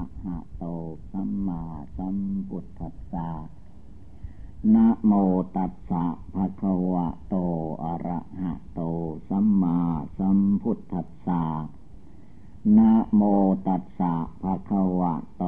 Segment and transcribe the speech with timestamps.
[0.00, 0.64] ระหะโต
[1.12, 1.62] สัมมา
[1.96, 2.16] สัม
[2.48, 3.28] พุทธัสสะ
[4.74, 5.12] นะโม
[5.56, 7.36] ตัสสะภะคะวะโต
[7.84, 8.80] อะระหะโต
[9.28, 9.76] สัมมา
[10.18, 11.42] สัมพุทธัสสะ
[12.76, 13.22] นะโม
[13.66, 15.44] ตัสสะภะคะวะโต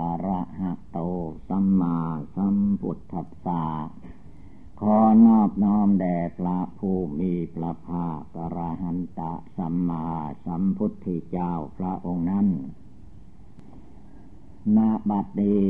[0.00, 0.98] อะระหะโต
[1.48, 1.96] สัมมา
[2.36, 3.62] สัมพุทธัสสะ
[4.80, 10.06] ขอนอบน้อมแด่พระผู้มีพระภาคกระหันตะสัมมา
[10.46, 12.48] สัมพุทธเจ้าพระองค์นั้น
[14.76, 15.60] นาบัดดี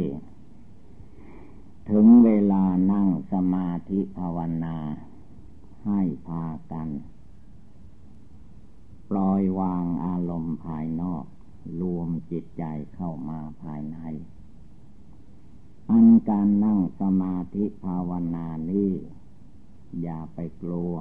[1.91, 4.77] ถึงเวลานั่งสมาธิภาวนา
[5.87, 6.89] ให้พากัน
[9.11, 11.25] ปล่อยวางอารมณ์ภายนอก
[11.81, 13.99] รวมจิตใจเข้ามาภายใน
[15.91, 17.65] อันการนั่งสมาธิ
[18.35, 18.93] นานี้
[20.03, 20.95] อย่าไปกลัว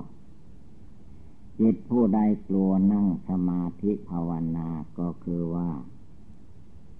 [1.59, 4.69] จิตผู้ใดกลัวนั่งสมาธิภาวนา
[4.99, 5.69] ก็คือว่า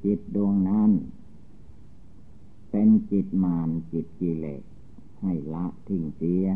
[0.03, 0.91] จิตดวงนั้น
[2.69, 4.63] เป็นจิตมานจิตกิเลส
[5.21, 6.47] ให้ละทิ้งเสีย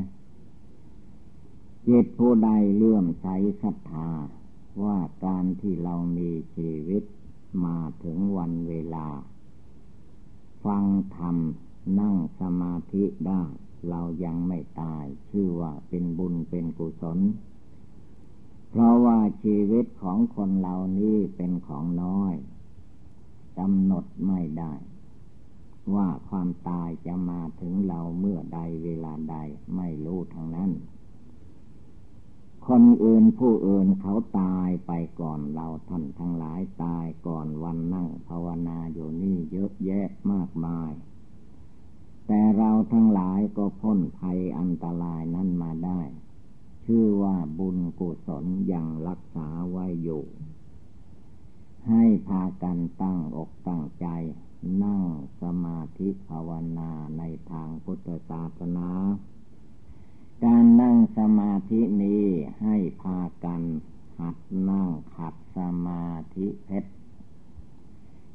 [1.88, 3.27] จิตผู้ใดเลื่อมใส
[3.61, 4.09] ศรัทธา
[4.83, 7.03] ว่าการที่เรามีชีวิต
[7.66, 9.08] มาถึงวันเวลา
[10.64, 11.36] ฟังธรรม
[11.99, 13.43] นั่งสมาธิได้
[13.89, 17.19] เรายังไม่ตาย ชื่อว่าเป็นบุญเป็นกุศล
[18.69, 22.33] เพราะว่าชีวิตของคนเหล่านี้เป็นของน้อย
[23.59, 24.73] กำหนดไม่ได้
[25.95, 29.38] ว่าความตายจะมาถึงเราเมื่อใดเวลาใด
[29.75, 30.71] ไม่รู้ทางนั้น
[32.67, 40.91] คนอื่นผู้อื่นเขาตายไปก่อนเราท่านทั้งหลายตายก่อนวันนั่งภาวนาอยู่นี่เยอะแยะมากมาย
[42.28, 46.02] แต่เราทั้งหลายก็พ้นภัยอันตรายนั้นมาได้
[46.86, 50.23] ชื่อว่าบุญกุศลยังรักษาไว้อยู่
[51.88, 54.08] ให้พากันตั้งอกตั้งใจ
[54.83, 55.03] นั่ง
[55.42, 58.89] สมาธิภาวนาในทางพุทธศาสนา
[60.44, 62.26] การนั่งสมาธินี้
[62.61, 63.61] ให้พากัน
[64.20, 64.38] หัด
[64.70, 66.92] นั่งขัดสมาธิเพชร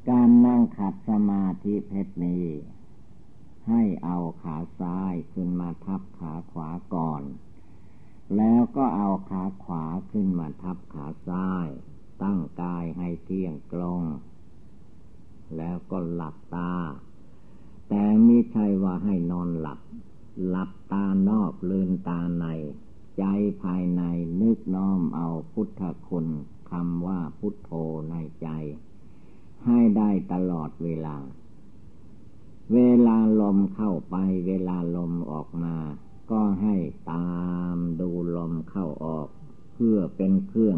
[0.09, 2.45] การนั่งขัดสมาธิเพชรนี้
[3.67, 7.23] ให้เอาขาซ้ายขึ้นมาทับขาขวาก่อน
[8.37, 11.67] แล้วก็เอาขาขวาขึ้นมาทับขาซ้าย
[12.23, 14.03] ตั้งกายให้เที่ยงตรง
[15.57, 16.73] แล้วก็หลับตา
[17.89, 19.79] แต่ไม่ใช่ว่าให้นอนหลับ
[20.47, 22.45] หลับตานอกลืนตาใน
[23.17, 23.23] ใจ
[23.63, 24.01] ภายใน
[24.41, 26.27] นึกน้อมเอาพุทธคุณ
[26.71, 27.71] คำว่าพุทโธ
[28.09, 28.47] ในใจ
[29.65, 31.17] ให้ได้ตลอดเวลา
[32.73, 34.15] เวลาลมเข้าไป
[34.47, 35.75] เวลาลมออกมา
[36.31, 36.75] ก็ให้
[37.11, 37.31] ตา
[37.75, 39.27] มดูลมเข้าออก
[39.73, 40.77] เพื่อเป็นเครื่อง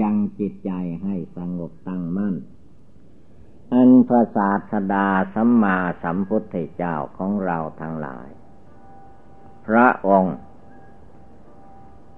[0.00, 0.70] ยังจิตใจ
[1.02, 2.34] ให้สงบตั้งมั่น
[3.72, 8.28] อันพระศาสดาสัมมาสัมพุทธเจ้าของเราทั้งหลาย
[9.66, 10.36] พระองค์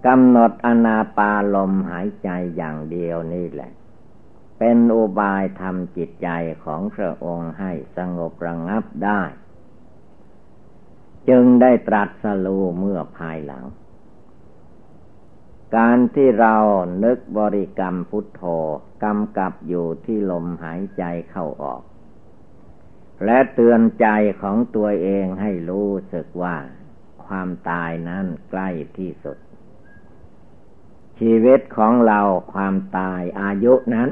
[0.06, 3.72] กำหนดอนาปาลมหายใจอย่างเดียวนี่แหละ
[4.58, 6.28] เป็นอุบายทำจิตใจ
[6.64, 9.22] ของพระองค์ให้สงบระงับได้
[11.28, 13.64] จึงได้ตรัสรู้เมื่อภายหลัง
[15.76, 16.56] การที่เรา
[17.04, 18.42] นึกบริกรรมพุทโธ
[19.04, 21.82] กำกับอยู่ที่ลมหายใจเข้าออก
[23.24, 24.06] และเตือนใจ
[24.42, 26.56] ของตัวเองให้รู้สึกว่า
[27.24, 29.38] ความตายนั้นใกล้ที่สุด
[31.20, 32.20] ชีวิตของเรา
[32.52, 34.08] ความตายอายุนั้น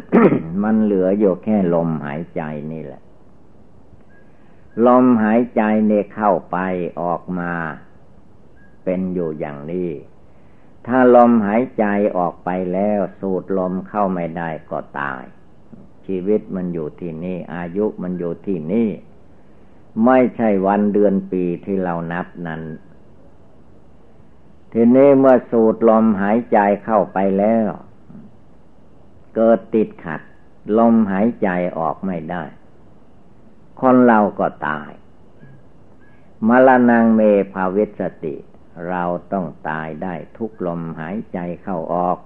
[0.62, 2.42] มันเหลืออยู่แค่ลมหายใจ
[2.72, 3.02] นี่แหละ
[4.86, 6.58] ลมหายใจเนี่ยเข้าไป
[7.00, 7.52] ออกมา
[8.84, 9.90] เป็นอยู่อย่างนี้
[10.86, 11.84] ถ้าลมหายใจ
[12.16, 15.22] ออกไปแล้วสูดลมเข้าไม่ได้ก็ตาย
[16.06, 18.88] ชีวิตมันอยู่ที่นี่ อายุมันอยู่ที่นี่
[20.04, 22.62] ไม่ใช่วันเดือนปีที่เรานับนั้น
[24.72, 27.70] ทีนี้เมื่อสูดลมหายใจเข้าไปแล้ว
[29.34, 30.20] เกิดติดขัด
[30.78, 31.48] ลมหายใจ
[31.78, 32.44] ออกไม่ได้
[33.80, 34.90] คนเราก็ตาย
[36.48, 37.20] มรณงเม
[37.52, 38.36] ภาวิสติ
[38.88, 42.18] เราต้องตายได้ทุกลมหายใจเข้าออก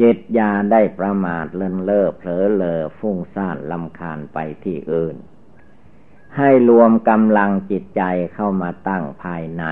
[0.00, 5.16] จิตยาได้ประมาทเลินเล่อเผลอเลอฟุ้งซ่านลำคาญไปที่อื่น
[6.36, 8.02] ให้รวมกำลังจิตใจ
[8.34, 9.64] เข้ามาตั้งภายใน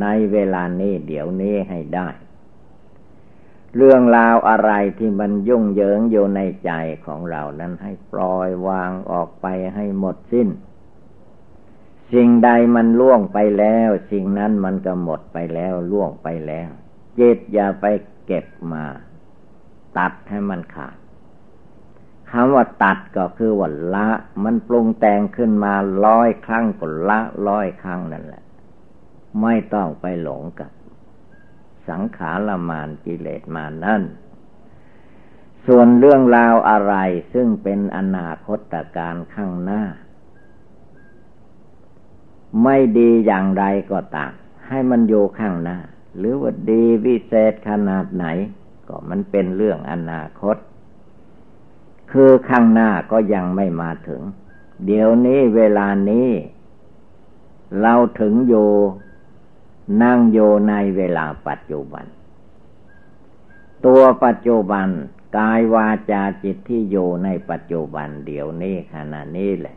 [0.00, 2.08] ในเวลานี้เดี๋ยวนี้ให้ได้
[3.76, 6.72] เรื่องราวอะไรที่มันยุ่งเหยิงอยู่ในใจ
[7.06, 10.48] ของเรานั้นให้ปล่อยวางออกไปให้หมดสิ้น
[12.12, 16.70] สิ่งใดมันล่วงไปแล้ว สิ่งนั้นมันก็หมดไปแล้วล่วงไปแล้ว
[17.18, 17.86] จิตอย่าไป
[18.26, 18.84] เก็บมา
[19.98, 20.96] ตัดให้มันขาด
[22.30, 24.08] คำว่าตัดก็คือว่าละ
[24.44, 25.74] มันปรุงแต่งขึ้นมา
[26.06, 28.42] ร้อยครั้งก็ละร้อยครั้งนั่นแหละ
[29.42, 30.70] ไม่ต้องไปหลงกับ
[31.88, 34.02] สังขารมานกิเลสมานั่น
[35.66, 36.94] ส่วนเรื่องราวอะไร
[37.32, 39.82] ซึ่งเป็นอนาคตการข้างหน้า
[42.62, 44.32] ไม่ดีอย่างไรก็ตาม
[44.66, 45.78] ให้มันอยู่ข้างหน้า
[46.18, 48.26] หรือว่าดีวิเศษขนาดไหน
[48.88, 50.56] ก็มันเป็นเรื่องอนาคต
[52.12, 54.22] คือข้างหน้าก็ยังไม่มาถึง
[54.86, 56.30] เดี๋ยวนี้เวลานี้
[57.80, 58.54] เราถึงโย
[60.02, 60.38] นั่งโย
[60.68, 62.04] ในเวลาปัจจุบัน
[63.86, 64.88] ตัวปัจจุบัน
[65.36, 69.76] กายวาจาจิตที่โยในปัจจุบันเดี๋ยวนี้ขณะนี้แหละ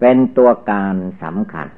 [0.00, 1.68] เป็นตัวการสำคัญ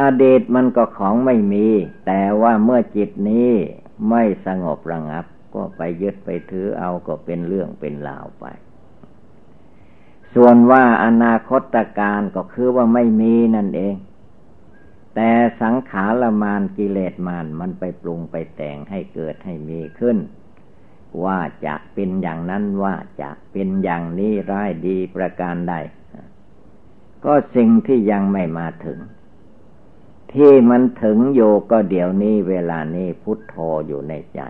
[0.00, 1.66] อดีตมันก็ของไม่มี
[2.06, 3.50] แต่ว่าเมื่อจิตนี้
[4.10, 5.24] ไม่สงบระงับ
[5.54, 8.44] ก็ไปยึดไปถือเอาก็เป็นเรื่องเป็นราวไป
[10.34, 13.96] ส่วนว่าอนาคตการก็คือว่าไม่มีนั่นเอง
[15.14, 15.30] แต่
[15.62, 20.18] สังขารมานกิเลสมานมันไปปรุงไปแต่งให้เกิดให้มีขึ้น
[21.24, 25.74] ว่าจะเป็นอย่างนั้นว่าจะเป็นอย่างนี้ร้ายดีประการใด
[27.24, 28.98] ก็สิ่งที่ยังไม่มาถึง
[30.32, 33.54] ที่มันถึงอยู่ก็เดี๋ยวนี้เวลานี้พุทโธ
[33.86, 34.40] อยู่ในใจ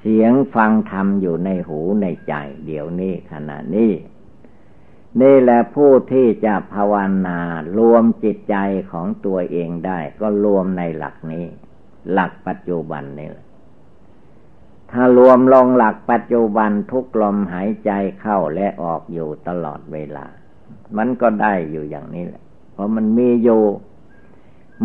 [0.00, 2.34] เสียงฟังธรรมอยู่ในหูในใจ
[2.66, 3.90] เดี๋ยวนี้ขณะนี้
[5.20, 6.94] นี่แหละผู้ที่จะภาว
[7.26, 7.38] นา
[7.78, 8.56] รวมจิตใจ
[8.90, 11.44] ของตัวเองได้ ก็รวมในหลักนี้
[12.12, 13.46] หลักปัจจุบันนี่แหละ
[14.90, 20.26] ถ้ารวมลงหลักปัจจุบันทุกลมหายใจเข้าและออกอยู่ตลอดเวลา
[20.96, 22.42] มันก็ได้อยู่อย่างนี้แหละ
[22.72, 23.62] เพราะมันมีอยู่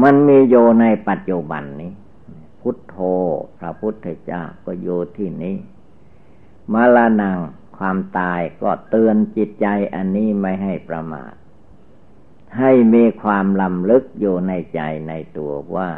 [0.04, 1.92] มันมีอยู่ในปัจจุบันนี้
[2.62, 2.96] พุทโธ
[3.60, 5.56] พระพุทธเจ้าก็อยู่ที่นี้
[6.74, 7.38] มาลานัง
[7.78, 11.34] ความตายก็เตือนจิตใจอันนี้ไม่ให้ประมาท
[12.58, 15.90] ให้มีความลำลึกอยู่ในใจในตัวว่า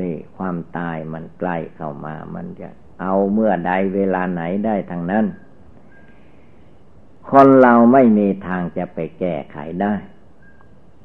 [0.00, 2.68] นี่ความตายมันใกล้เข้ามา มันจะ
[3.00, 5.26] เอาเมื่อใดเวลาไหนได้ทางนั้น
[7.30, 9.94] คนเราไม่มีทางจะไปแก้ไขได้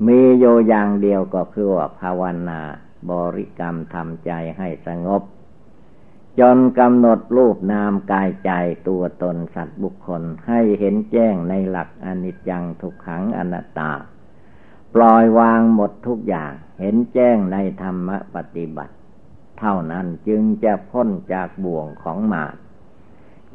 [0.08, 2.62] มีโยอย่างเดียวก็คือว่าภาวนา
[3.12, 5.22] บริกรรมทำใจให้สงบ
[6.40, 8.52] จนกำหนดรูปนามกายใจ
[8.88, 13.92] ตัวตนสัตว์บุคคลให้เห็นแจ้งในหลักอนิจจังทุกขังอนัตตา
[14.94, 18.94] ปล่อยวางหมดทุกอย่าง เห็นแจ้งในธรรมปฏิบัติ
[19.60, 22.46] เท่านั้นจึงจะพ้นจากบ่วงของมา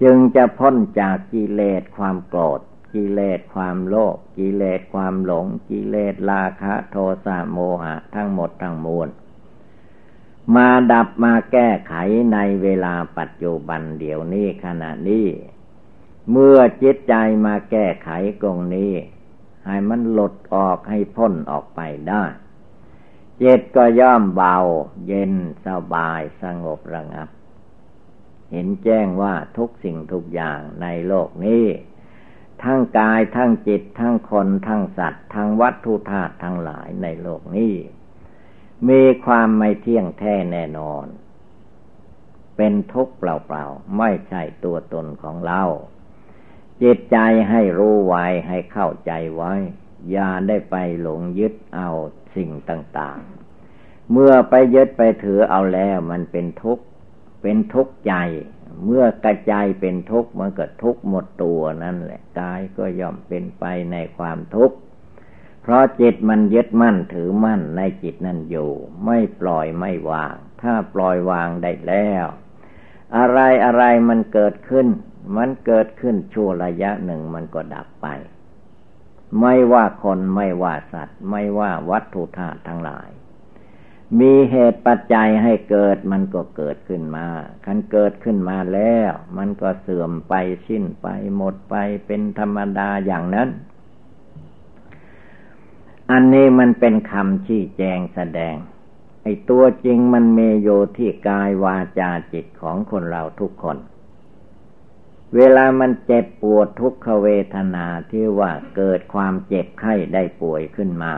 [0.03, 2.61] จึงจะพ้นจากกิเลสความโกรธ
[2.95, 9.09] กิเลสความโลภกิเลสความหลงกิเลสราคะโทสะโมหะทั้งหมดทั้งมวล
[10.57, 11.95] มาดับมาแก้ไข
[12.33, 15.27] ในเวลาปัจจุบันเดี๋ยวนี้ขณะนี้
[16.31, 17.15] เมื่อจิตใจ
[17.47, 18.09] มาแก้ไข
[18.43, 18.93] กรงนี้
[19.67, 22.25] ให้มันหลุดออกให้พ้นออกไปได้
[23.43, 24.57] จิตก็ย่อมเบา
[25.07, 25.33] เย็น
[25.67, 27.29] สบายสงบระงับ
[28.51, 31.65] เห็นแจ้งว่าทุกสิ่งทุกอย่างในโลกนี้
[32.63, 37.75] ทั้งกายทั้งจิตทั้งคนทั้งสัตว์ ทั้งวัตถุธาตุทั้งหลายในโลกนี้
[38.89, 41.07] มีความไม่เที่ยงแท้แน่นอน
[42.57, 45.63] เป็นทุกข์เปล่าๆ ไม่ใช่ตัวตนของเรา
[46.83, 47.19] จิตใจ
[47.51, 49.53] ให้รู้ไว้ให้เข้าใจไว้
[50.11, 51.91] อย่าได้ไปหลงยึดเอา
[52.37, 56.85] สิ่งต่างๆ เมื่อไปยึดไปถือเอาแล้วมันเป็นทุกข์
[57.43, 58.15] เป็นทุกข์ใจ
[58.85, 64.77] เมื่อกระจายเป็นทุกข์มันก็ทุกข์หมดตัวนั่นแหละกายก็ย่อมเป็นไปในความทุกข์
[65.63, 68.71] เพราะจิตมันยึดมั่นถือมั่นในจิตนั่นอยู่
[69.05, 72.27] ไม่ปล่อยไม่วาง ถ้าปล่อยวางได้แล้ว
[73.17, 74.87] อะไรอะไรมันเกิดขึ้น
[75.37, 78.07] มันเกิดขึ้นชั่วระยะหนึ่งมันก็ดับไป
[79.41, 83.09] ไม่ว่าคนไม่ว่าสัตว์ ไม่ว่าวัตถุธาตุทั้งหลาย
[84.21, 87.27] มีเหตุปัจจัยให้เกิดมันก็เกิดขึ้นมา
[87.65, 90.35] คันเกิดขึ้นมาแล้ว มันก็เสื่อมไป
[90.69, 91.75] สิ้นไปหมดไป
[92.07, 93.49] เป็นธรรมดาอย่างนั้น
[96.15, 98.57] อันนี้มันเป็นคำชี้แจงแสดง
[99.23, 103.79] ไอ้ตัวจริงมันเมโยที่กายวาจาจิตของคนเราทุกคน
[105.37, 111.13] เวลามันเจ็บปวดทุกขเวทนาที่ว่าเกิดความเจ็บไข้ได้ป่วยขึ้นมา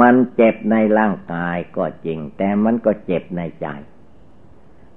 [0.00, 3.66] มันเจ็บในร่างกายก็จริง แต่มันก็เจ็บในใจ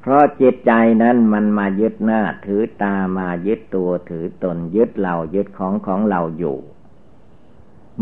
[0.02, 0.72] เพราะจิตใจ
[1.02, 6.58] นั้นมันมายึดหน้าถือตามายึดตัวถือตนยึดเรายึดของของเราอยู่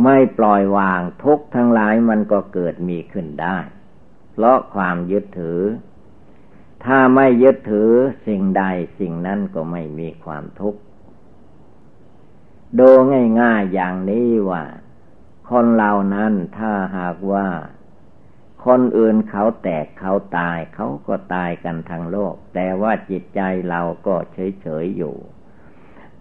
[0.03, 3.57] ไม่ปล่อยวางทุกทั้งหลายมันก็เกิดมีขึ้นได้
[4.31, 5.61] เพราะความยึดถือ
[6.85, 7.91] ถ้าไม่ยึดถือ
[8.27, 8.63] สิ่งใด
[8.99, 10.79] สิ่งนั้นก็ไม่มีความทุกข์
[12.79, 12.89] ดู
[13.41, 14.63] ง่ายๆอย่างนี้ว่า
[15.49, 17.47] คนเหล่านั้นถ้าหากว่า
[18.65, 25.15] คนอื่นเขาแตกเขาตายเขาก็ตายกันทั้งโลก แต่ว่าจิตใจเราก็เฉยๆอยู่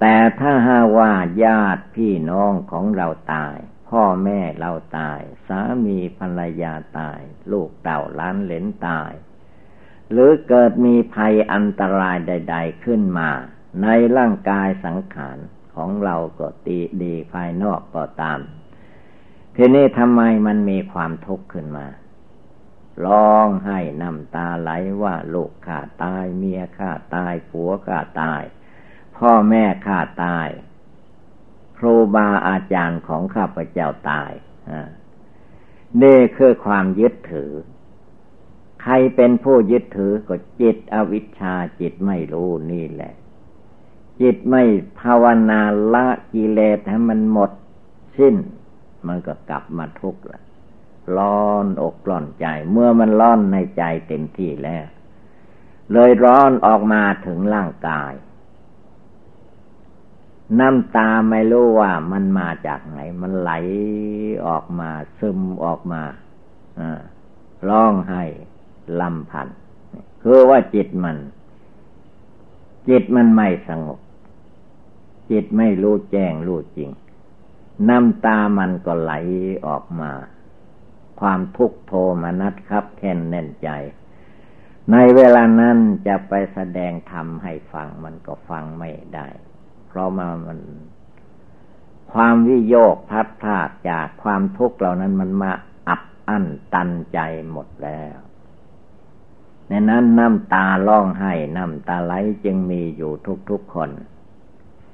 [0.00, 1.12] แต่ถ้าหาว่า
[1.45, 3.57] ญาติพี่น้องของเราตาย
[3.88, 9.12] พ่อแม่เราตาย สามีภรรยาตาย ลูกเต่าล้านเหลนตาย
[10.11, 13.30] หรือเกิดมีภัยอันตรายใด ๆขึ้นมา
[13.83, 15.38] ในร่างกายสังขาร
[15.75, 18.40] ของเราก็ตีดีภายนอกก็ตาม
[19.57, 21.87] ทีนี้ทำไมมันมีความทุกข์ขึ้นมา
[23.04, 24.71] ร้องให้น้ำตาไหล
[25.02, 28.42] ว่าลูกข้าตาย เมียข้าตายผัวข้าตาย
[29.21, 30.49] พ่อแม่ข้าตาย
[31.79, 34.33] ครูบาอาจารย์ของข้าพเจ้าตาย
[36.03, 37.53] นี่คือความยึดถือ
[38.83, 43.12] ใครเป็นผู้ยึดถือก็จิตอวิชชาจิตไม่รู้นี่แหละ
[44.21, 44.62] จิตไม่
[45.00, 45.61] ภาวนา
[45.95, 47.50] ละกิเลสให้มันหมด
[48.19, 48.35] สิ้น
[49.07, 50.41] มันก็กลับมาทุกข์ละ
[51.17, 54.87] ร้อนอกร้อนใจ เมื่อมันร้อนในใจเต็มที่แล้ว
[55.93, 58.12] เลยร้อนออกมาถึงร่างกาย
[60.59, 63.52] น้ำตาไม่รู้ว่ามันมาจากไหน มันไหล
[64.47, 66.02] ออกมาซึมออกมา
[67.69, 68.25] ร้องให้
[69.00, 69.49] ลำพัน
[70.23, 71.16] คือว่าจิตมัน
[72.88, 74.00] จิตมันไม่สงบ
[75.30, 76.90] จิตไม่รู้แจ้งรู้จริง
[77.88, 79.12] น้ำตามันก็ไหล
[79.66, 80.11] ออกมา
[81.21, 81.92] ความทุกข์โท
[82.23, 83.69] มนัสครับแค่นแน่นใจ
[84.92, 89.26] ในเวลานั้นจะไปแสดงธรรมให้ฟังมันก็ฟังไม่ได้
[89.91, 90.59] เพราะมามัน
[92.13, 95.53] ความวิโยกพัดพลาดจากความทุกข์เหล่านั้นมันมา
[95.89, 97.19] อับอั้นตันใจ
[97.51, 98.17] หมดแล้ว
[99.69, 102.13] ในนั้นน้ำตาล่องให้น้ำตาไหล
[102.45, 103.13] จึงมีอยู่
[103.51, 103.91] ทุกๆคน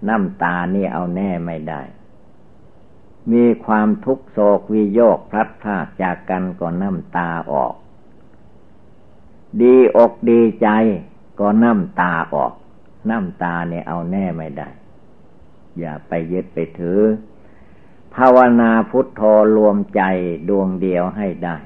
[0.09, 1.83] น้ำตานี่เอาแน่ไม่ได้
[3.33, 7.75] มีความทุกโศกวิโยกพลัดพรากจากกันก็น้ำตาออก
[9.63, 10.69] ดีอกดีใจ
[11.41, 12.53] ก็น้ำตาออก
[13.11, 14.69] น้ำตาเนี่ยเอาแน่ไม่ได้
[15.79, 17.01] อย่าไปยึดไปถือ
[18.15, 19.23] ภาวนาพุทโธ
[19.57, 20.03] รวมใจ
[20.49, 21.57] ดวงเดียวให้ได้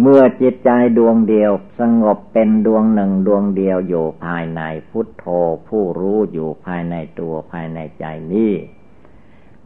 [0.00, 5.24] เมื่อจิตใจดวงเดียวสงบเป็นดวงหนึ่งดวงเดียวอยู่ภายในพุทโธ
[5.68, 8.52] ผู้รู้อยู่ภายในตัวภายในใจนี้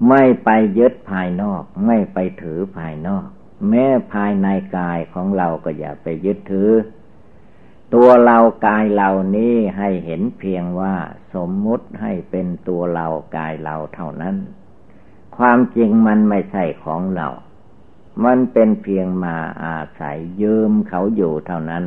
[0.09, 3.27] ไม่ไปยึดภายนอก ไม่ไปถือภายนอก
[3.69, 6.71] แม้ภายในกายของเราก็อย่าไปยึดถือ
[7.95, 10.95] ตัวเรากายเรานี้ให้เห็นเพียงว่า
[11.35, 14.37] สมมุติให้เป็นตัวเรากายเราเท่านั้น
[15.37, 17.29] ความจริงมันไม่ใช่ของเรา
[18.25, 21.85] มันเป็นเพียงมาอาศัยยืมเขาอยู่เท่านั้น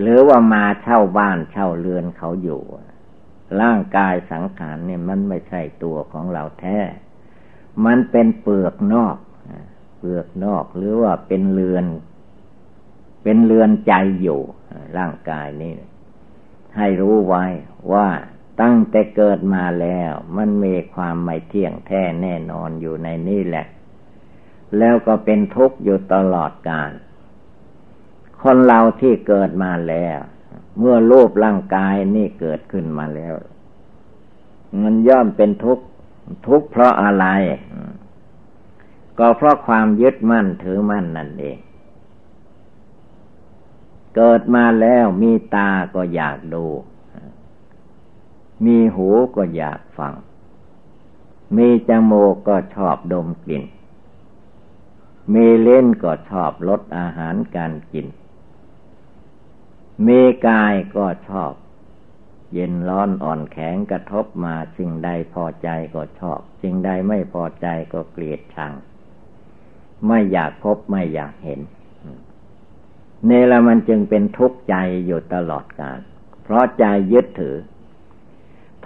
[0.00, 2.62] หรือว่ามาเช่าบ้านเช่าเรือนเขาอยู่
[3.60, 6.78] ร่างกายสังขารเนี่ยมันไม่ใช่ตัวของเราแท้
[7.84, 9.16] มันเป็นเปลือกนอก
[9.98, 11.84] เปลือกนอกหรือว่าเป็นเรือน
[13.22, 14.40] เป็นเรือนใจอยู่
[14.96, 15.72] ร่างกายนี่
[16.76, 17.44] ให้รู้ไว้
[17.92, 18.08] ว่า
[18.60, 23.66] ตั้งแต่เกิดมาแล้ว มันมีความไม่เที่ยงแท้แน่นอนอยู่ในนี่แหละ
[24.78, 26.92] แล้วก็เป็นทุกข์อยู่ตลอดกาล
[28.42, 30.18] คนเราที่เกิดมาแล้ว
[30.78, 33.34] เมื่อรูปร่างกายนี่เกิดขึ้นมาแล้ว
[34.82, 35.84] มันย่อมเป็นทุกข์
[36.48, 37.26] ทุกข์เพราะอะไร
[39.18, 41.58] ก็เพราะความยึดมั่นถือมั่นนั่นเอง
[44.20, 46.66] เกิดมาแล้วมีตาก็อยากดู
[48.64, 50.14] มีหูก็อยากฟัง
[51.56, 53.64] มีจมูกก็ชอบดมกลิ่น
[55.34, 58.06] มีเล่นก็ชอบลดอาหารการกิน
[60.06, 61.52] มีกายก็ชอบ
[62.52, 68.72] เย็นร้อนอ่อนแข็งกระทบมาสิ่งใดพอใจก็ชอบ สิ่งใดไม่พอใจก็เกลียดชัง
[70.06, 71.60] ไม่อยากพบไม่อยากเห็น
[73.28, 74.74] นี่ละมันจึงเป็นทุกข์ใจ
[75.06, 76.00] อยู่ตลอดกาล
[76.42, 77.56] เพราะใจยึดถือ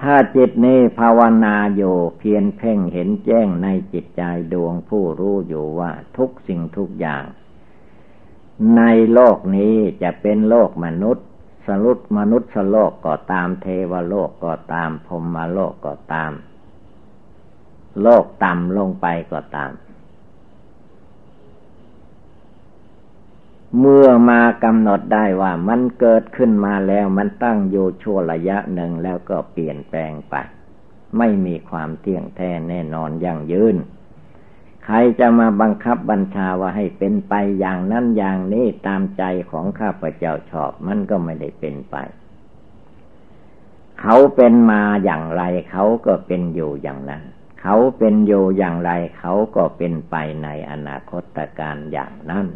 [0.01, 4.23] ถ้าจิตนี้ภาวนาอยู่เพียรเพ่งเห็นแจ้งในจิตใจ
[4.53, 7.25] ดวงผู้รู้อยู่ว่าทุกสิ่งทุกอย่าง
[8.77, 11.27] ในโลกนี้จะเป็นโลกมนุษย์
[11.69, 16.33] สรุปมนุษย์สโลกก็ตามเทวโลกก็ตามพรมโลกก็ตาม
[18.03, 19.71] โลกต่ำลงไปก็ตาม
[23.79, 30.35] เมื่อมากำหนดได้ว่ามันเกิดขึ้นมาแล้วมันตั้งอยู่ชั่วระยะหนึ่งแล้วก็เปลี่ยนแปลงไป
[31.19, 33.77] ไม่มีความเที่ยงแท้แน่นอนยั่งยืน
[34.85, 41.97] ใครจะมาบังคับบัญชาว่าให้เป็นไปอย่างนั้นอย่างนี้ตามใจของข้าพเจ้าชอบมันก็ไม่ได้เป็นไป
[44.01, 47.23] เขาเป็นมาอย่างไรเขาก็เป็นอยู่อย่างนั้น
[47.61, 52.47] เขาเป็นอยู่อย่างไรเขาก็เป็นไปในอนาคตการอย่างนั้น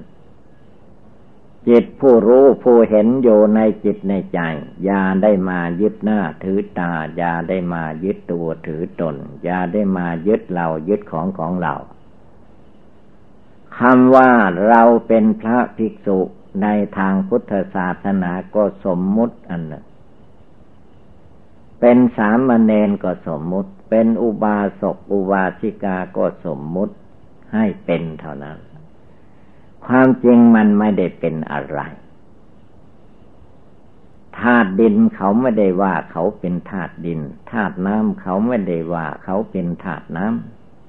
[1.68, 4.40] จิตผู้รู้ผู้เห็นอยู่ในจิตในใจ
[4.84, 11.74] อย่าได้มายึดหน้าถือตา อย่าได้มายึดตัวถือตน อย่าได้มายึดเรายึดของของเรา
[13.78, 14.30] คำว่า
[14.68, 16.18] เราเป็นพระภิกษุ
[16.62, 16.66] ใน
[16.98, 19.84] ทางพุทธศาสนาก็สมมุติอันหนึ่ง
[21.80, 26.94] เป็นสามเณรก็สมมุติ เป็นอุบาสกอุบาสิกาก็สมมุติ
[27.54, 28.58] ให้เป็นเท่านั้น
[29.86, 31.80] ความจริงมันไม่ได้เป็นอะไร
[34.40, 40.26] ธาตุดินเขาไม่ได้ว่าเขาเป็นธาตุดินธาตุน้ำเขาไม่ได้ว่าเขาเป็นธาตุน้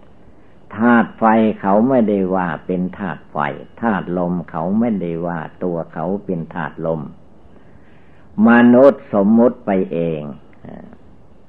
[0.08, 1.24] ำธาตุไฟ
[1.62, 3.38] เขาไม่ได้ว่าเป็นธาตุไฟ
[3.82, 7.02] ธาตุลมเขาไม่ได้ว่าตัวเขาเป็นธาตุลม
[8.50, 10.22] มนุษย์สมมุติไปเอง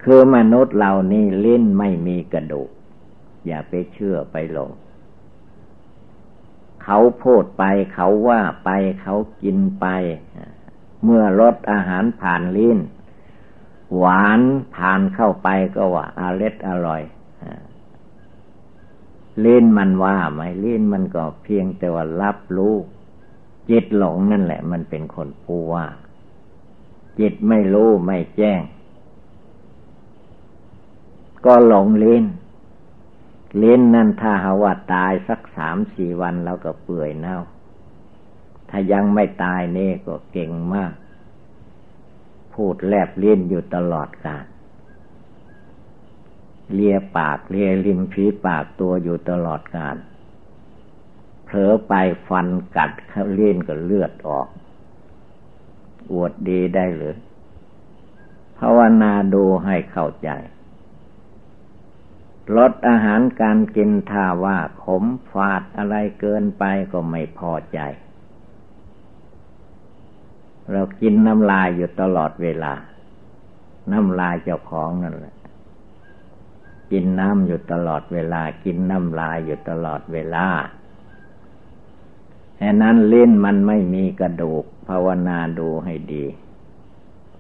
[0.05, 2.71] คือมนุษย์เรานี่ลิ้นไม่มีกระดูก
[3.47, 4.71] อย่าไปเชื่อไปหลง
[6.85, 8.71] เขาพูดไปเขาว่าไป
[9.03, 9.87] เขากินไป
[11.05, 12.79] เมื่อรสอาหารผ่านลิ้น
[13.97, 14.41] หวาน
[14.75, 17.03] ผ่านเข้าไปก็ว่าอาเล็ดอร่อย
[19.45, 22.75] ลิ้นมันว่าไหมลิ้นมันก็เพียงแต่ว่ารับรู้
[23.71, 25.87] จิตหลงนั่นแหละ มันเป็นคนพูว่า
[27.19, 28.63] จิตไม่รู้ไม่แจ้ง
[31.47, 32.25] ก็หลงลิ้น
[33.63, 37.39] ลิ้นนั่นถ้าหาว่าตายสักสามสี่วันแล้วก็เปื่อยเน่า
[38.71, 40.93] ถ้ายังไม่ตายนี่ก็เก่งมาก
[42.55, 44.45] พูดแลบลิ้นอยู่ตลอดกาล
[46.73, 49.97] เลียปากเลียริมฝีปากตัวอยู่ตลอดกาล
[51.45, 51.93] เผลอไป
[52.29, 54.49] ฟันกัดเข้าเล่นก็เลือดออก
[56.13, 57.17] อวดดีได้หรือ
[58.59, 60.31] ภาวนาดูให้เข้าใจ
[62.57, 67.79] ลดอาหารการกินถ้าว่าขมฝาดอะไรเกินไปก็ไม่พอใจ
[70.71, 72.75] เรากินน้ำลายอยู่ตลอดเวลา
[73.93, 75.37] น้ำลายเจ้าของนั่นแหละ
[76.91, 80.47] กินน้ำอยู่ตลอดเวลา กินน้ำลายอยู่ตลอดเวลา
[82.57, 86.25] แค่นั้นเลิ้นมันไม่มีกระดูก ภาวนาดูให้ดี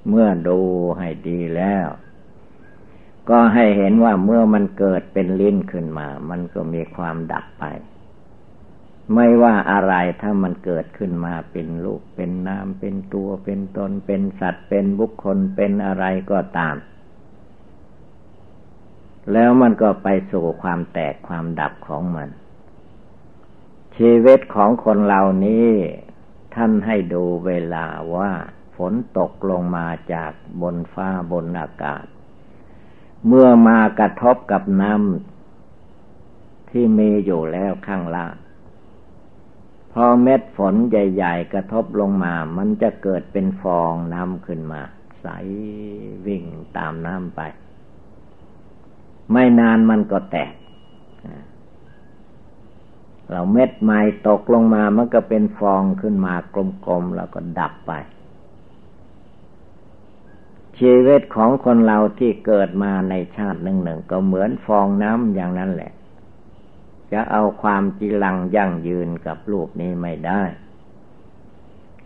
[0.09, 0.61] เมื่อดู
[0.99, 1.89] ให้ดีแล้ว
[3.31, 7.65] ก็ให้เห็นว่าเมื่อมันเกิดเป็นลิ้นขึ้นมา มันก็มีความดับไป
[9.15, 16.77] ไม่ว่าอะไรถ้ามันเกิดขึ้นมาเป็นลูก เป็นนามเป็นตัวเป็นตน เป็นสัตว์ เป็นบุคคลเป็นอะไรก็ตาม
[19.33, 22.29] แล้วมันก็ไปสู่ความแตกความดับของมัน
[23.97, 25.69] ชีวิตของคนเหล่านี้
[26.55, 28.31] ท่านให้ดูเวลาว่า
[28.77, 32.05] ฝนตกลงมาจากบนฟ้าบนอากาศ
[33.27, 38.35] เมื่อมากระทบกับน้ำที่มีอยู่แล้วข้างล่าง
[39.93, 44.83] พอเม็ดฝนใหญ่ ๆ กระทบลงมา มันจะเกิดเป็นฟองน้ำขึ้นมา
[45.21, 45.27] ใส
[46.27, 46.45] วิ่ง
[46.77, 47.41] ตามน้ำไป
[49.33, 50.55] ไม่นานมันก็แตก
[53.31, 56.57] เราเม็ดไม้ตกลงมา มันก็เป็นฟองขึ้นมาก
[56.89, 57.93] ลมๆ แล้วก็ดับไป
[60.81, 65.93] ชีวิตของคนเราที่เกิดมาในชาติหนึ่งหนึ่งก็เหมือนฟองน้ำอย่างนั้นแหละ
[67.13, 70.43] จะเอาความจีรังยั่งยืนกับรูปนี้ไม่ได้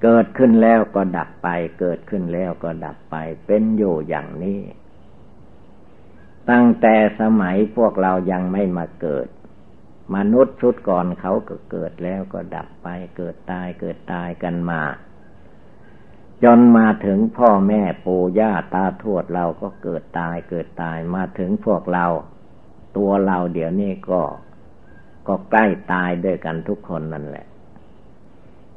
[0.02, 1.48] เกิดขึ้นแล้วก็ดับไป
[1.80, 4.60] เกิดขึ้นแล้วก็ดับไป เป็นอยู่อย่างนี้
[6.50, 9.28] ตั้งแต่สมัยพวกเรายังไม่มาเกิด
[10.14, 14.82] มนุษย์ชุดก่อนเขาก็เกิดแล้วก็ดับไป เกิดตายเกิดตายกันมา
[16.44, 22.06] จนมาถึงพ่อแม่ปู่ย่าตาทวดเราก็เกิดตายเกิดตายมาถึงพวกเรา
[22.96, 24.22] ตัวเราเดี๋ยวนี้ก็
[25.28, 27.46] ก็ใกล้ตายด้วยกันทุกคนนั่นแหละ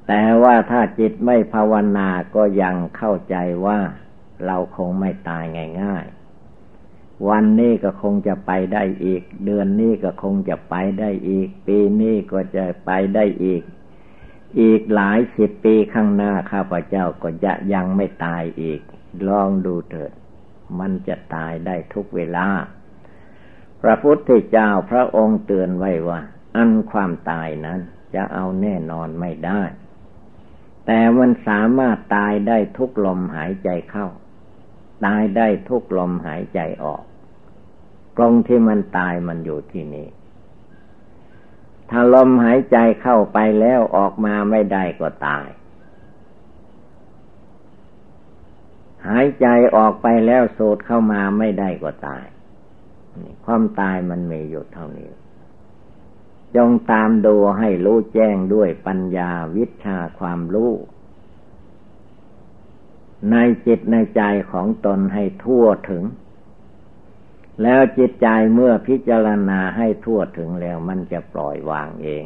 [0.08, 3.80] แต่ว่าถ้าจิตไม่ภาวนาก็ยังเข้าใจว่า
[4.46, 5.44] เราคงไม่ตาย
[5.82, 6.06] ง่าย
[6.68, 13.62] ๆ วันนี้ก็คงจะไปได้อีก เดือนนี้ก็คงจะไปได้อีก ปีนี้ก็จะไปได้อีก
[14.60, 18.82] อีกหลายสิบปีข้างหน้าข้าพเจ้าก็จะยังไม่ตายอีก
[19.28, 20.12] ลองดูเถิด
[20.80, 22.48] มันจะตายได้ทุกเวลา
[23.82, 26.20] พระพุทธเจ้าพระองค์เตือนไว้ว่า
[26.56, 27.80] อันความตายนั้น
[28.16, 29.62] จะเอาแน่นอนไม่ได้
[30.86, 34.08] แต่มันสามารถตายได้ทุกลมหายใจเข้า
[35.06, 37.04] ตายได้ทุกลมหายใจออก
[38.18, 40.08] ตรงที่มันตายมันอยู่ที่นี่
[41.90, 45.48] ถ้าลมหายใจเข้าไปแล้วออกมาไม่ได้ก็ตาย
[49.08, 52.26] หายใจออกไปแล้วสูดเข้ามาไม่ได้ก็ตาย
[53.46, 55.10] ความตายมันมีอยู่เท่านี้
[56.56, 60.72] จงตามดูให้รู้แจ้งด้วยปัญญาวิชาความรู้
[63.32, 64.22] ในจิตในใจ
[64.52, 66.04] ของตนให้ทั่วถึง
[67.64, 72.26] แล้วจิตใจเมื่อพิจารณาให้ทั่วถึงแล้วมันจะปล่อยวางเอง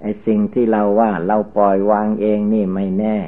[0.00, 3.18] ไอ้สิ่งที่เราว่าเราปล่อยวางเองนี่ไม่แน่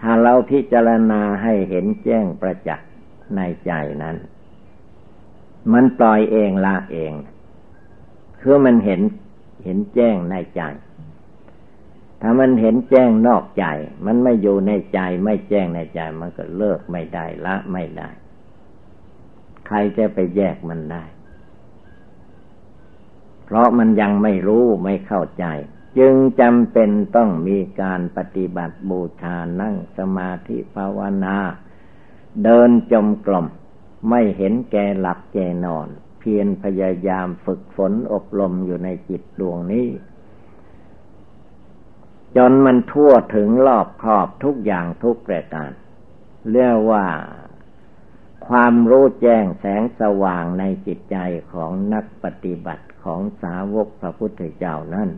[0.00, 2.88] ถ้าเราพิจารณาให้เห็นแจ้งประจักษ์
[3.36, 4.16] ในใจนั้น
[5.72, 7.12] มันปล่อยเองละเอง
[8.40, 9.00] คือมันเห็น
[9.64, 10.62] เห็นแจ้งในใจ
[12.22, 13.64] ถ้ามันเห็นแจ้งนอกใจ
[14.06, 18.08] มันไม่อยู่ในใจ ไม่แจ้งในใจ มันก็เลิกไม่ได้ละไม่ได้
[19.66, 21.04] ใครจะไปแยกมันได้
[23.44, 25.44] เพราะมันยังไม่รู้ไม่เข้าใจ
[25.98, 31.36] จึงจำเป็นต้องมีการปฏิบัติบูชานั่งสมาธิภาวนา
[32.44, 33.46] เดินจมกลม
[34.10, 39.88] ไม่เห็นแก่หลับแก่นอน เพียรพยายามฝึกฝนอบรมอยู่ในจิตดวงนี้
[42.36, 45.70] จนมันทั่วถึงรอบครอบทุกอย่างทุกประการ
[46.50, 47.06] เรียกว่า
[48.48, 51.16] ความรู้แจ้งแสงสว่างในจิตใจ
[51.52, 55.08] ของนักปฏิบัติของสาวกพระพุทธเจ้านั้น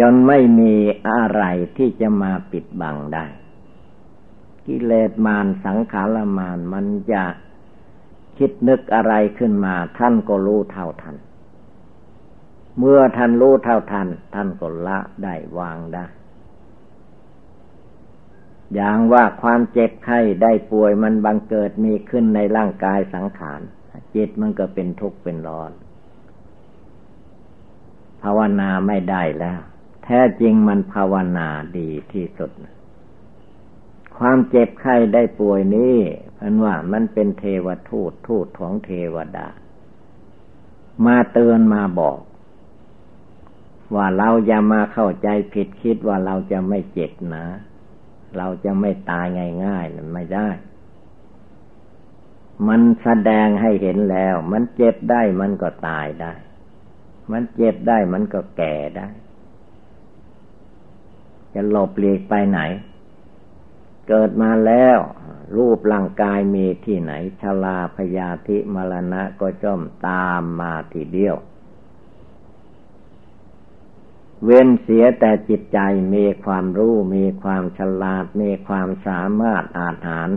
[0.00, 0.74] จนไม่มี
[1.08, 1.42] อะไร
[1.76, 3.26] ที่จะมาปิดบังได้
[4.66, 7.24] กิเลสมารสังขารมารมันจะ
[8.38, 11.16] คิดนึกอะไรขึ้นมาท่านก็รู้เท่าทัน
[12.78, 16.04] เมื่อท่านรู้เท่าทัน ท่านก็ละได้วางได้
[18.74, 23.60] อย่างว่าความเจ็บไข้ได้ป่วยมันบังเกิดมีขึ้นในร่างกายสังขาร
[24.14, 25.72] จิตมันก็เป็นทุกข์เป็นร้อน
[28.22, 29.60] ภาวนาไม่ได้แล้ว
[30.04, 32.50] แท้จริงมันภาวนาดีที่สุด
[34.18, 35.96] ความเจ็บไข้ได้ป่วยนี้
[36.38, 39.48] พันว่ามันเป็นเทวทูตทูตของเทวดา
[41.06, 42.18] มาเตือนมาบอก
[43.94, 47.44] ว่าเราอย่ามาเข้าใจผิดคิดว่าเราจะไม่เจ็บนะ
[48.36, 49.26] เราจะไม่ตาย
[49.64, 50.48] ง่ายๆนั่นไม่ได้
[52.68, 56.32] มันแสดงให้เห็นแล้ว มันเจ็บได้มันก็ตายได้
[57.32, 59.08] มันเจ็บได้มันก็แก่ได้
[61.54, 62.60] จะหลบเลีกไปไหน
[64.08, 64.98] เกิดมาแล้ว
[65.56, 71.36] รูปร่างกายมีที่ไหนชลาพยาธิมรณะก็จอมตามมาทีเดียว
[74.44, 75.78] เว้นเสียแต่จิตใจ
[76.14, 80.28] มีความรู้มีความฉลาด มีความสามารถอาหาร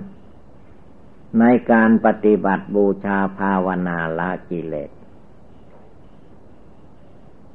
[1.39, 4.91] ในการปฏิบัติบูชาภาวนาละกิเลส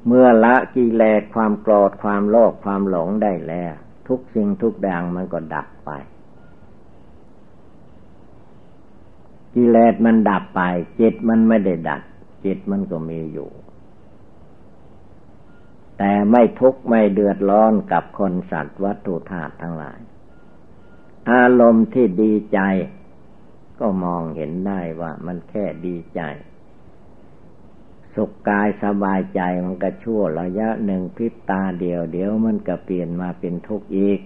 [0.07, 3.73] เมื่อละกิเลสความโกรธความโลภความหลงได้แล้ว
[4.07, 5.91] ทุกสิ่งทุกอย่างมันก็ดับไป
[9.55, 10.61] กิเลสมันดับไป
[10.99, 12.01] จิตมันไม่ได้ดับ
[12.45, 13.49] จิตมันก็มีอยู่
[16.03, 19.99] แต่ไม่ทุกข์ไม่เดือดร้อนกับคนสัตว์วัตถุธาตุทั้งหลาย
[21.31, 22.59] อารมณ์ที่ดีใจ
[23.79, 26.21] ก็มองเห็นได้ว่ามันแค่ดีใจ
[28.15, 34.19] สุขกายสบายใจมันก็ชั่วระยะหนึ่งพิบตาเดียวเดี๋ยวมันก็เปลี่ยนมาเป็นทุกข์อีก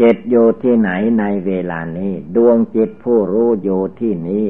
[0.00, 4.46] จิตอยู่ที่ไหนในเวลานี้ ดวงจิตผู้รู้อยู่ที่นี้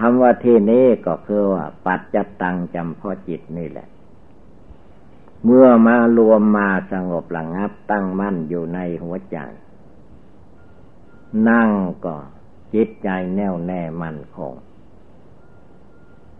[0.00, 3.88] คำว่าที่นี้ก็คือว่า ปัจจตังจำเพาะจิตนี่แหละ
[5.44, 9.38] เมื่อมารวมมาสงบระงับตั้งมั่นอยู่ในหัวใจ
[11.48, 11.70] นั่ง
[12.04, 12.16] ก็
[12.74, 14.54] จิตใจแน่วแน่มั่นคง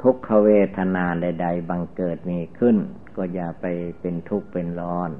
[0.02, 2.76] ทุกขเวทนาใดๆบังเกิดมีขึ้น
[3.16, 3.66] ก็อย่าไป
[4.00, 5.10] เป็นทุกข์เป็นร้อน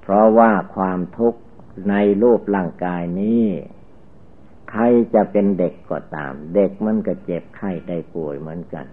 [0.00, 1.40] เพราะว่าความทุกข์
[1.90, 3.44] ในรูปร่างกายนี้
[4.76, 8.86] ใครจะเป็นเด็กก็ตาม เด็กมันก็เจ็บไข้ได้ป่วยเหมือนกัน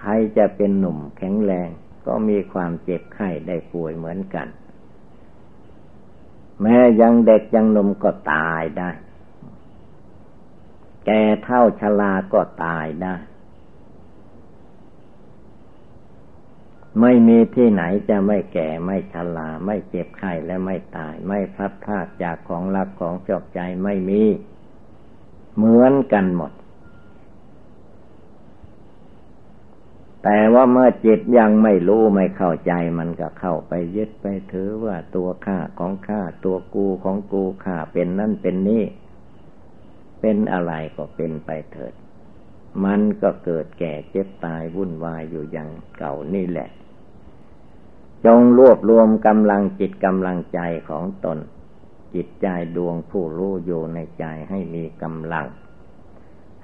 [0.00, 1.68] ใครจะเป็นหนุ่มแข็งแรง
[2.06, 4.48] ก็มีความเจ็บไข้ได้ป่วยเหมือนกัน
[6.62, 8.90] แม้ยังเด็กยังหนุ่มก็ตายได้
[11.06, 13.14] แก่เท่าชราก็ตายได้
[17.00, 24.22] ไม่มีที่ไหนจะไม่แก่ไม่ชราไม่เจ็บไข้และไม่ตาย ไม่พลัดพรากจากของรักของจอบใจไม่มี
[25.56, 26.52] เหมือนกันหมด
[30.22, 38.84] แต่ว่าเมื่อจิตยังไม่รู้ไม่เข้าใจมันก็เข้าไปยึดไปถือว่าตัวข้าของข้าตัวกูของกูข้าเป็นนั่นเป็นนี่
[40.20, 41.94] เป็นอะไรก็เป็นไปเถิด
[42.84, 46.68] มันก็เกิดแก่เจ็บตายวุ่นวายอยู่อย่างเก่านี่แหละ
[48.26, 51.38] จงรวบรวมกำลังจิตกำลังใจของตน
[52.14, 52.46] จิตใจ
[52.76, 55.46] ดวงผู้รู้อยู่ในใจให้มีกำลัง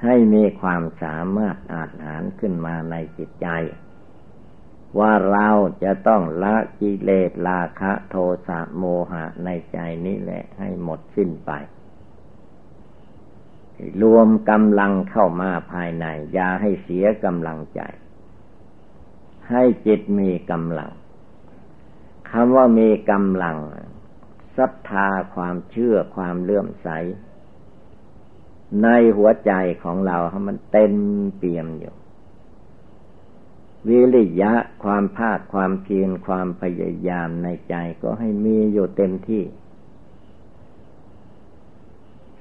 [0.05, 3.49] ให้มีความสามารถอาจหารขึ้นมาในจิตใจ
[4.99, 5.49] ว่าเรา
[5.83, 8.17] จะต้องละกิเลสราคะโท
[8.49, 11.51] สะโมหะในใจนี้แหละให้หมดสิ้นไป
[14.03, 17.81] รวมกำลังเข้ามาภายใน อย่าให้เสียกำลังใจ
[19.51, 20.91] ให้จิตมีกำลัง
[22.31, 23.57] คำว่ามีกำลัง
[24.57, 26.89] ศรัทธาความเชื่อความเลื่อมใส
[28.83, 30.95] ในหัวใจของเราให้มันเต็ม
[31.37, 31.95] เปี่ยมอยู่
[33.89, 34.53] วิริยะ
[34.85, 39.45] ความภาคความเพียรความพยายามในใจก็ให้มีอยู่เต็มที่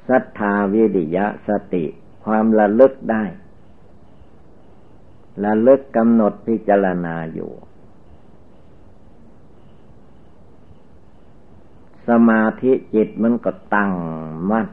[0.07, 1.85] ศรัทธาวิริยะสติ
[2.25, 3.23] ความระลึกได้
[5.43, 7.51] ระลึกกำหนดพิจารณาอยู่
[12.09, 13.91] สมาธิจิตมันก็ตั้ง
[14.51, 14.67] มั่น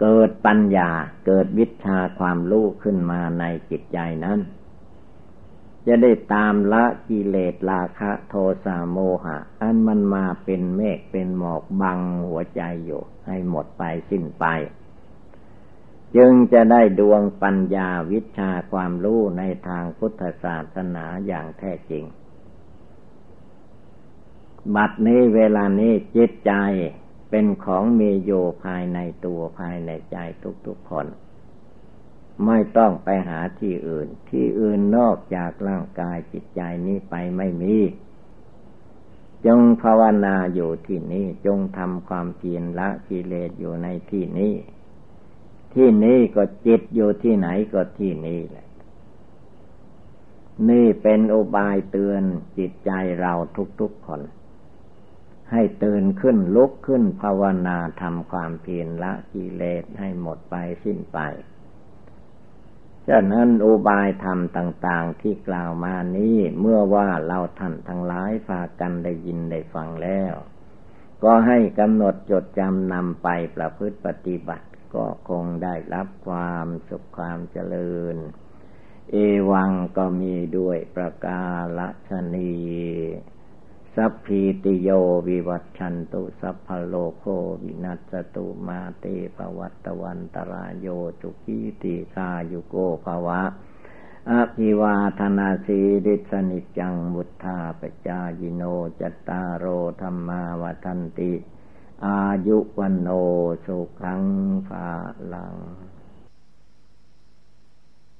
[0.00, 0.90] เกิดปัญญา
[1.26, 4.38] เกิดวิชาความรู้ขึ้นมาในจิตใจนั้น
[5.86, 11.98] จะได้ตามละกิเลสราคะโทสะโมหะ อันมันมาเป็นเมฆเป็นหมอกบัง
[12.28, 14.44] หัวใจอยู่ให้หมดไปสิ้นไป
[16.16, 22.04] จึงจะได้ดวงปัญญาวิชาความรู้ในทางพุทธศาสนาอย่างแท้จริง
[24.76, 26.52] บัดนี้เวลานี้จิตใจ
[27.30, 28.30] เป็นของมีโย
[28.64, 30.16] ภายในตัวภายในใจ
[30.66, 31.06] ทุกๆคน
[32.46, 37.76] ไม่ต้องไปหาที่อื่น ที่อื่นนอกจากร่างกายจิตใจนี้ไปไม่มี
[39.46, 44.52] จงภาวนาอยู่ที่นี้ จงทำความเพียรละกิเลสอยู่ในที่นี้
[45.74, 48.66] ที่นี้ก็จิตอยู่ที่ไหนก็ที่นี้แหละ
[50.68, 52.22] นี่เป็นอุบายเตือน
[52.58, 53.32] จิตใจเรา
[53.80, 54.20] ทุกๆคน
[55.52, 61.18] ให้ตื่นขึ้นลุกขึ้นภาวนาทำความเพียรละกิเลสให้หมดไปสิ้นไป
[63.08, 70.34] ฉะนั้นอุบายธรรมต่างๆที่กล่าวมานี้เมื่อว่าเราท่านทั้งหลายฝากกันได้ยินได้ฟังแล้ว
[71.24, 78.16] ก็ให้กำหนดจดจำนำไปประพฤติปฏิบัติก็คงได้รับความสุขความเจริญ
[79.10, 79.16] เอ
[79.50, 81.44] วังก็มีด้วยประกา
[82.10, 82.52] ศนี
[83.96, 84.88] สัพพีติโย
[85.28, 87.24] วิวัตชันตุสัพพโลโค
[87.62, 89.04] วินัสตุมาเต
[89.36, 90.86] ภวัตวันตรายโย
[91.20, 92.74] จุกิติกายุโก
[93.04, 93.42] ภวะ
[94.30, 98.62] อภิวาธนาสีริสนิจังมุทธาปจายิโน
[99.00, 99.64] จตารโร
[100.00, 101.32] ธรรมาวทันติ
[102.06, 103.08] อายุวันโน
[103.66, 104.22] สุขัง
[104.68, 104.88] ภา
[105.32, 105.54] ลัง